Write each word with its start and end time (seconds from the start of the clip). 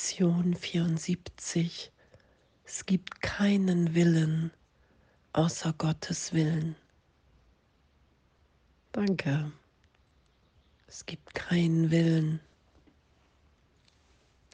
Lektion 0.00 0.54
74. 0.54 1.92
Es 2.64 2.86
gibt 2.86 3.20
keinen 3.20 3.94
Willen 3.94 4.50
außer 5.34 5.74
Gottes 5.74 6.32
Willen. 6.32 6.74
Danke. 8.92 9.52
Es 10.86 11.04
gibt 11.04 11.34
keinen 11.34 11.90
Willen 11.90 12.40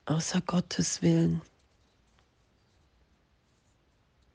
außer 0.06 0.40
Gottes 0.40 1.00
Willen. 1.00 1.40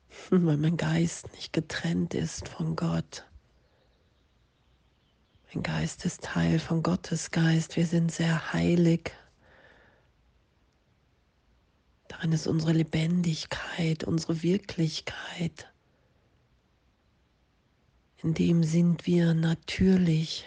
Weil 0.29 0.55
mein 0.55 0.77
Geist 0.77 1.29
nicht 1.33 1.51
getrennt 1.51 2.13
ist 2.13 2.47
von 2.47 2.77
Gott. 2.77 3.25
Mein 5.53 5.61
Geist 5.61 6.05
ist 6.05 6.23
Teil 6.23 6.57
von 6.57 6.81
Gottes 6.81 7.31
Geist. 7.31 7.75
Wir 7.75 7.85
sind 7.85 8.13
sehr 8.13 8.53
heilig. 8.53 9.11
Darin 12.21 12.33
ist 12.33 12.45
unsere 12.45 12.73
Lebendigkeit, 12.73 14.03
unsere 14.03 14.43
Wirklichkeit. 14.43 15.67
In 18.21 18.35
dem 18.35 18.63
sind 18.63 19.07
wir 19.07 19.33
natürlich, 19.33 20.45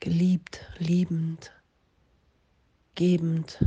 geliebt, 0.00 0.60
liebend, 0.76 1.50
gebend, 2.94 3.64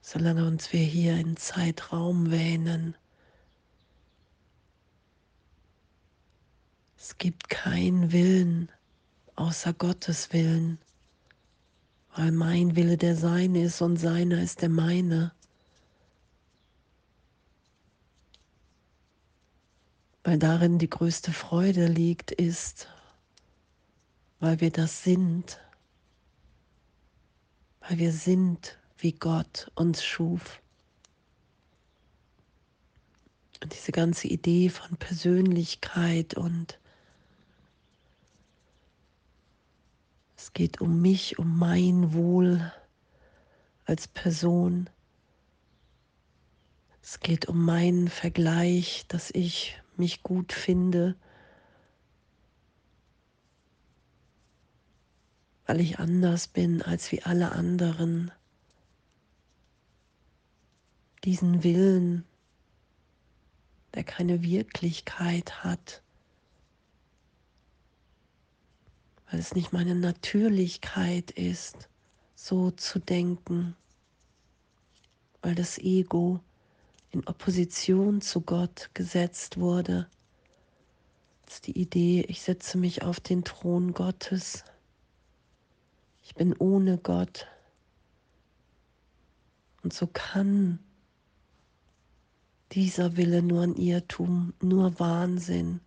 solange 0.00 0.46
uns 0.46 0.72
wir 0.72 0.84
hier 0.84 1.16
in 1.16 1.36
Zeitraum 1.36 2.30
wähnen. 2.30 2.94
Es 6.96 7.18
gibt 7.18 7.48
keinen 7.48 8.12
Willen 8.12 8.70
außer 9.34 9.72
Gottes 9.72 10.32
Willen, 10.32 10.78
weil 12.14 12.30
mein 12.30 12.76
Wille 12.76 12.96
der 12.96 13.16
Seine 13.16 13.64
ist 13.64 13.82
und 13.82 13.96
seiner 13.96 14.40
ist 14.40 14.62
der 14.62 14.68
meine. 14.68 15.32
Weil 20.30 20.38
darin 20.38 20.78
die 20.78 20.88
größte 20.88 21.32
Freude 21.32 21.86
liegt, 21.86 22.30
ist, 22.30 22.86
weil 24.38 24.60
wir 24.60 24.70
das 24.70 25.02
sind, 25.02 25.58
weil 27.80 27.98
wir 27.98 28.12
sind, 28.12 28.78
wie 28.98 29.10
Gott 29.10 29.72
uns 29.74 30.04
schuf. 30.04 30.62
Und 33.60 33.74
diese 33.74 33.90
ganze 33.90 34.28
Idee 34.28 34.68
von 34.68 34.96
Persönlichkeit 34.98 36.34
und 36.34 36.78
Es 40.36 40.52
geht 40.52 40.80
um 40.80 41.02
mich, 41.02 41.40
um 41.40 41.58
mein 41.58 42.12
Wohl 42.12 42.72
als 43.84 44.06
Person. 44.06 44.88
Es 47.02 47.18
geht 47.18 47.46
um 47.46 47.64
meinen 47.64 48.06
Vergleich, 48.06 49.06
dass 49.08 49.32
ich 49.32 49.76
mich 49.96 50.22
gut 50.22 50.52
finde, 50.52 51.16
weil 55.66 55.80
ich 55.80 55.98
anders 55.98 56.48
bin 56.48 56.82
als 56.82 57.12
wie 57.12 57.22
alle 57.22 57.52
anderen. 57.52 58.32
Diesen 61.24 61.62
Willen, 61.62 62.24
der 63.94 64.04
keine 64.04 64.42
Wirklichkeit 64.42 65.62
hat, 65.62 66.02
weil 69.30 69.38
es 69.38 69.54
nicht 69.54 69.72
meine 69.72 69.94
Natürlichkeit 69.94 71.30
ist, 71.30 71.88
so 72.34 72.70
zu 72.70 72.98
denken, 72.98 73.76
weil 75.42 75.54
das 75.54 75.78
Ego 75.78 76.40
in 77.10 77.26
Opposition 77.26 78.20
zu 78.20 78.40
Gott 78.40 78.90
gesetzt 78.94 79.58
wurde. 79.58 80.08
Das 81.44 81.54
ist 81.54 81.66
die 81.66 81.78
Idee, 81.78 82.24
ich 82.28 82.42
setze 82.42 82.78
mich 82.78 83.02
auf 83.02 83.20
den 83.20 83.44
Thron 83.44 83.92
Gottes. 83.92 84.64
Ich 86.22 86.34
bin 86.34 86.54
ohne 86.56 86.98
Gott. 86.98 87.46
Und 89.82 89.92
so 89.92 90.06
kann 90.06 90.78
dieser 92.72 93.16
Wille 93.16 93.42
nur 93.42 93.62
ein 93.62 93.74
Irrtum, 93.74 94.54
nur 94.60 95.00
Wahnsinn, 95.00 95.80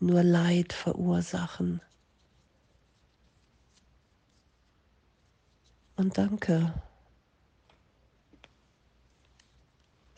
nur 0.00 0.22
Leid 0.22 0.72
verursachen. 0.72 1.80
und 5.96 6.16
danke. 6.18 6.72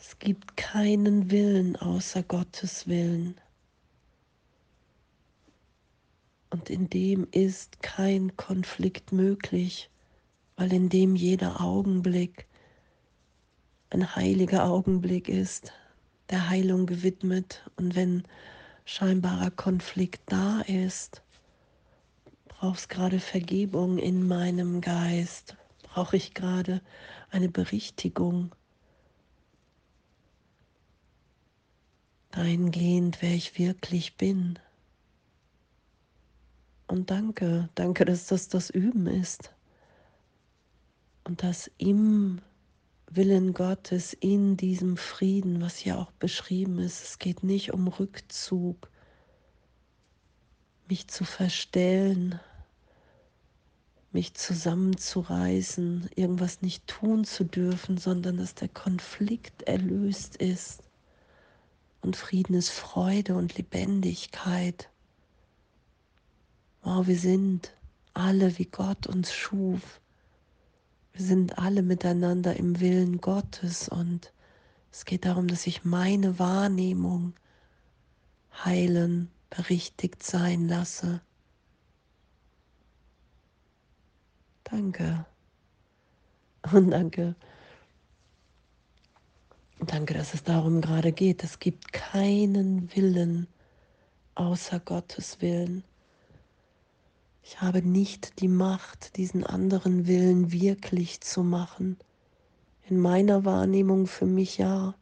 Es 0.09 0.17
gibt 0.17 0.57
keinen 0.57 1.29
Willen 1.29 1.75
außer 1.75 2.23
Gottes 2.23 2.87
Willen. 2.87 3.39
Und 6.49 6.71
in 6.71 6.89
dem 6.89 7.27
ist 7.29 7.83
kein 7.83 8.35
Konflikt 8.35 9.11
möglich, 9.11 9.91
weil 10.55 10.73
in 10.73 10.89
dem 10.89 11.15
jeder 11.15 11.61
Augenblick 11.61 12.47
ein 13.91 14.15
heiliger 14.15 14.65
Augenblick 14.65 15.29
ist, 15.29 15.73
der 16.31 16.49
Heilung 16.49 16.87
gewidmet. 16.87 17.63
Und 17.75 17.95
wenn 17.95 18.23
scheinbarer 18.85 19.51
Konflikt 19.51 20.23
da 20.25 20.61
ist, 20.61 21.21
brauchst 22.47 22.89
gerade 22.89 23.19
Vergebung 23.19 23.99
in 23.99 24.27
meinem 24.27 24.81
Geist, 24.81 25.55
brauche 25.83 26.17
ich 26.17 26.33
gerade 26.33 26.81
eine 27.29 27.49
Berichtigung 27.49 28.55
dahingehend, 32.39 33.21
wer 33.21 33.35
ich 33.35 33.59
wirklich 33.59 34.15
bin. 34.15 34.57
Und 36.87 37.11
danke, 37.11 37.67
danke, 37.75 38.05
dass 38.05 38.27
das 38.27 38.47
das 38.47 38.69
Üben 38.69 39.07
ist. 39.07 39.53
Und 41.25 41.43
dass 41.43 41.69
im 41.77 42.39
Willen 43.11 43.53
Gottes, 43.53 44.13
in 44.13 44.55
diesem 44.55 44.95
Frieden, 44.95 45.61
was 45.61 45.75
hier 45.75 45.99
auch 45.99 46.11
beschrieben 46.13 46.79
ist, 46.79 47.03
es 47.03 47.19
geht 47.19 47.43
nicht 47.43 47.73
um 47.73 47.89
Rückzug, 47.89 48.89
mich 50.87 51.09
zu 51.09 51.25
verstellen, 51.25 52.39
mich 54.13 54.33
zusammenzureißen, 54.33 56.09
irgendwas 56.15 56.61
nicht 56.61 56.87
tun 56.87 57.25
zu 57.25 57.43
dürfen, 57.43 57.97
sondern 57.97 58.37
dass 58.37 58.55
der 58.55 58.69
Konflikt 58.69 59.63
erlöst 59.63 60.37
ist. 60.37 60.88
Und 62.01 62.15
Frieden 62.15 62.53
ist 62.55 62.69
Freude 62.69 63.35
und 63.35 63.57
Lebendigkeit. 63.57 64.89
Wow, 66.81 67.07
wir 67.07 67.17
sind 67.17 67.73
alle, 68.13 68.57
wie 68.57 68.65
Gott 68.65 69.07
uns 69.07 69.33
schuf. 69.33 69.99
Wir 71.13 71.25
sind 71.25 71.57
alle 71.57 71.81
miteinander 71.81 72.55
im 72.55 72.79
Willen 72.79 73.19
Gottes 73.19 73.89
und 73.89 74.33
es 74.91 75.05
geht 75.05 75.25
darum, 75.25 75.47
dass 75.47 75.67
ich 75.67 75.83
meine 75.83 76.39
Wahrnehmung 76.39 77.33
heilen, 78.63 79.29
berichtigt 79.49 80.23
sein 80.23 80.67
lasse 80.67 81.21
Danke. 84.71 85.25
Und 86.73 86.91
danke. 86.91 87.35
Danke, 89.85 90.13
dass 90.13 90.33
es 90.33 90.43
darum 90.43 90.81
gerade 90.81 91.13
geht. 91.13 91.43
Es 91.43 91.59
gibt 91.59 91.93
keinen 91.93 92.93
Willen 92.95 93.47
außer 94.35 94.79
Gottes 94.79 95.41
Willen. 95.41 95.83
Ich 97.43 97.61
habe 97.61 97.81
nicht 97.81 98.41
die 98.41 98.49
Macht, 98.49 99.15
diesen 99.15 99.45
anderen 99.45 100.05
Willen 100.05 100.51
wirklich 100.51 101.21
zu 101.21 101.43
machen. 101.43 101.97
In 102.89 102.99
meiner 102.99 103.45
Wahrnehmung 103.45 104.05
für 104.05 104.25
mich 104.25 104.57
ja. 104.57 104.95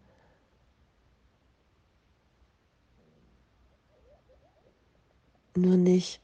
Nur 5.55 5.75
nicht 5.75 6.21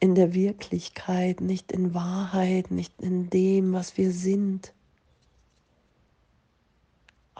in 0.00 0.16
der 0.16 0.34
Wirklichkeit, 0.34 1.40
nicht 1.40 1.70
in 1.70 1.94
Wahrheit, 1.94 2.72
nicht 2.72 3.00
in 3.00 3.30
dem, 3.30 3.72
was 3.72 3.96
wir 3.96 4.10
sind. 4.10 4.74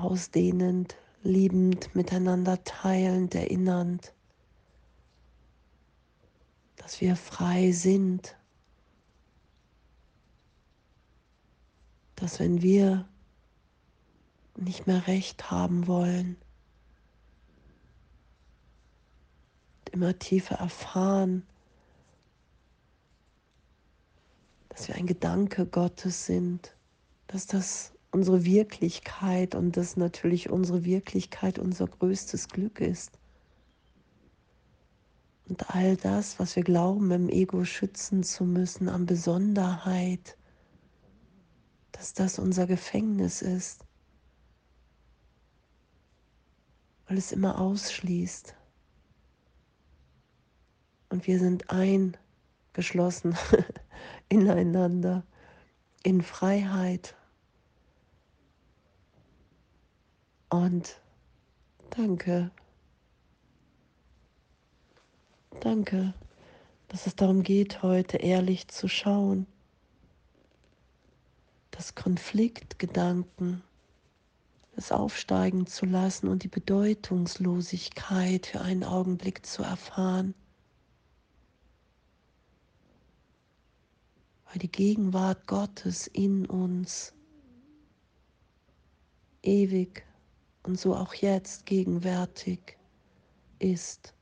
Ausdehnend, 0.03 0.97
liebend, 1.23 1.95
miteinander 1.95 2.63
teilend, 2.65 3.35
erinnernd, 3.35 4.13
dass 6.77 7.01
wir 7.01 7.15
frei 7.15 7.71
sind, 7.71 8.37
dass 12.17 12.41
wenn 12.41 12.63
wir 12.63 13.09
nicht 14.57 14.87
mehr 14.87 15.07
recht 15.07 15.51
haben 15.51 15.87
wollen, 15.87 16.37
immer 19.93 20.19
tiefer 20.19 20.57
erfahren, 20.57 21.47
dass 24.69 24.89
wir 24.89 24.97
ein 24.97 25.07
Gedanke 25.07 25.67
Gottes 25.67 26.27
sind, 26.27 26.75
dass 27.29 27.47
das 27.47 27.92
unsere 28.13 28.45
Wirklichkeit 28.45 29.55
und 29.55 29.77
dass 29.77 29.97
natürlich 29.97 30.51
unsere 30.51 30.85
Wirklichkeit 30.85 31.59
unser 31.59 31.89
größtes 31.89 32.49
Glück 32.49 32.81
ist. 32.81 33.19
Und 35.49 35.75
all 35.75 35.97
das, 35.97 36.39
was 36.39 36.55
wir 36.55 36.63
glauben, 36.63 37.11
im 37.11 37.29
Ego 37.29 37.65
schützen 37.65 38.23
zu 38.23 38.45
müssen, 38.45 38.89
an 38.89 39.07
Besonderheit, 39.07 40.37
dass 41.91 42.13
das 42.13 42.39
unser 42.39 42.67
Gefängnis 42.67 43.43
ist, 43.43 43.85
weil 47.07 47.19
es 47.19 47.33
immer 47.33 47.61
ausschließt. 47.61 48.55
Und 51.09 51.27
wir 51.27 51.39
sind 51.39 51.65
eingeschlossen 51.71 53.37
ineinander, 54.29 55.25
in 56.03 56.23
Freiheit. 56.23 57.15
Und 60.53 61.01
danke. 61.89 62.51
Danke, 65.61 66.13
dass 66.89 67.07
es 67.07 67.17
darum 67.17 67.43
geht, 67.43 67.83
heute 67.83 68.19
ehrlich 68.19 68.69
zu 68.69 68.87
schauen, 68.87 69.47
dass 71.71 71.95
Konfliktgedanken 71.95 73.63
es 74.77 74.93
aufsteigen 74.93 75.67
zu 75.67 75.87
lassen 75.87 76.29
und 76.29 76.43
die 76.43 76.49
Bedeutungslosigkeit 76.49 78.45
für 78.45 78.61
einen 78.61 78.85
Augenblick 78.85 79.47
zu 79.47 79.63
erfahren. 79.63 80.35
Weil 84.51 84.59
die 84.59 84.71
Gegenwart 84.71 85.47
Gottes 85.47 86.09
in 86.09 86.45
uns 86.45 87.15
ewig 89.43 90.05
und 90.63 90.79
so 90.79 90.95
auch 90.95 91.15
jetzt 91.15 91.67
gegenwärtig 91.67 92.79
ist 93.59 94.15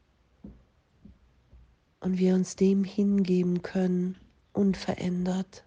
und 2.01 2.19
wir 2.19 2.35
uns 2.35 2.57
dem 2.57 2.85
hingeben 2.85 3.63
können, 3.63 4.17
unverändert. 4.53 5.65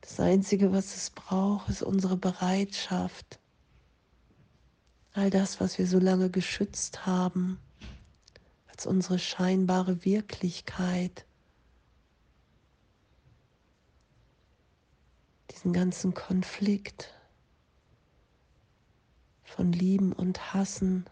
Das 0.00 0.20
Einzige, 0.20 0.72
was 0.72 0.96
es 0.96 1.10
braucht, 1.10 1.68
ist 1.68 1.82
unsere 1.82 2.16
Bereitschaft, 2.16 3.40
all 5.12 5.30
das, 5.30 5.60
was 5.60 5.78
wir 5.78 5.86
so 5.86 5.98
lange 5.98 6.30
geschützt 6.30 7.06
haben, 7.06 7.58
als 8.66 8.86
unsere 8.86 9.18
scheinbare 9.18 10.04
Wirklichkeit, 10.04 11.26
diesen 15.66 15.72
ganzen 15.72 16.14
Konflikt 16.14 17.12
von 19.42 19.72
Lieben 19.72 20.12
und 20.12 20.54
Hassen, 20.54 21.06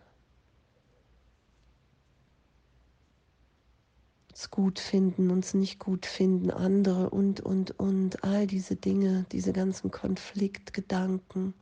uns 4.30 4.50
gut 4.52 4.78
finden, 4.78 5.32
uns 5.32 5.54
nicht 5.54 5.80
gut 5.80 6.06
finden, 6.06 6.52
andere 6.52 7.10
und, 7.10 7.40
und, 7.40 7.72
und, 7.80 8.22
all 8.22 8.46
diese 8.46 8.76
Dinge, 8.76 9.26
diese 9.32 9.52
ganzen 9.52 9.90
Konfliktgedanken. 9.90 11.52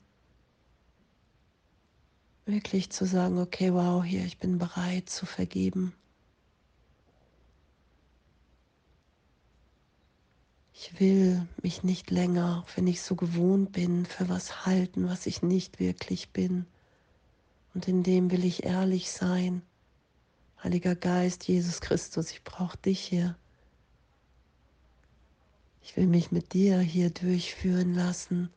Wirklich 2.44 2.90
zu 2.90 3.06
sagen, 3.06 3.38
okay, 3.38 3.72
wow, 3.72 4.04
hier, 4.04 4.26
ich 4.26 4.38
bin 4.38 4.58
bereit 4.58 5.08
zu 5.08 5.24
vergeben. 5.24 5.94
Ich 10.84 10.98
will 10.98 11.46
mich 11.62 11.84
nicht 11.84 12.10
länger, 12.10 12.66
wenn 12.74 12.88
ich 12.88 13.02
so 13.02 13.14
gewohnt 13.14 13.70
bin, 13.70 14.04
für 14.04 14.28
was 14.28 14.66
halten, 14.66 15.08
was 15.08 15.26
ich 15.26 15.40
nicht 15.40 15.78
wirklich 15.78 16.30
bin. 16.30 16.66
Und 17.72 17.86
in 17.86 18.02
dem 18.02 18.32
will 18.32 18.44
ich 18.44 18.64
ehrlich 18.64 19.12
sein 19.12 19.62
Heiliger 20.60 20.96
Geist, 20.96 21.46
Jesus 21.46 21.80
Christus, 21.80 22.32
ich 22.32 22.42
brauche 22.42 22.76
dich 22.78 22.98
hier. 22.98 23.36
Ich 25.84 25.96
will 25.96 26.08
mich 26.08 26.32
mit 26.32 26.52
dir 26.52 26.80
hier 26.80 27.10
durchführen 27.10 27.94
lassen. 27.94 28.50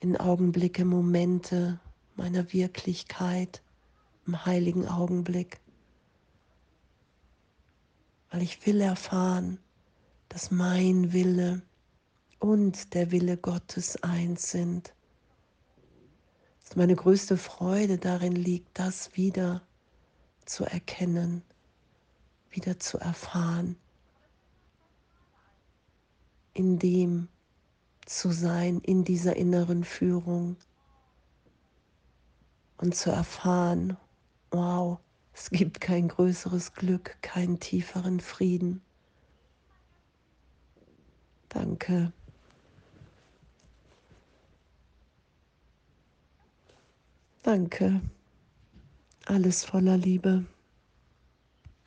In 0.00 0.18
Augenblicke, 0.18 0.84
Momente 0.84 1.80
meiner 2.14 2.52
Wirklichkeit, 2.52 3.62
im 4.26 4.44
heiligen 4.44 4.86
Augenblick. 4.86 5.60
Weil 8.30 8.42
ich 8.42 8.66
will 8.66 8.82
erfahren, 8.82 9.58
dass 10.36 10.50
mein 10.50 11.14
Wille 11.14 11.62
und 12.40 12.92
der 12.92 13.10
Wille 13.10 13.38
Gottes 13.38 14.02
eins 14.02 14.50
sind. 14.50 14.92
Dass 16.62 16.76
meine 16.76 16.94
größte 16.94 17.38
Freude 17.38 17.96
darin 17.96 18.32
liegt, 18.32 18.78
das 18.78 19.16
wieder 19.16 19.62
zu 20.44 20.64
erkennen, 20.64 21.40
wieder 22.50 22.78
zu 22.78 22.98
erfahren, 22.98 23.76
in 26.52 26.78
dem 26.78 27.28
zu 28.04 28.30
sein, 28.30 28.82
in 28.82 29.04
dieser 29.04 29.36
inneren 29.36 29.84
Führung 29.84 30.58
und 32.76 32.94
zu 32.94 33.08
erfahren, 33.08 33.96
wow, 34.50 34.98
es 35.32 35.48
gibt 35.48 35.80
kein 35.80 36.08
größeres 36.08 36.74
Glück, 36.74 37.16
keinen 37.22 37.58
tieferen 37.58 38.20
Frieden. 38.20 38.82
Danke. 41.56 42.12
Danke. 47.42 48.02
Alles 49.24 49.64
voller 49.64 49.96
Liebe. 49.96 50.44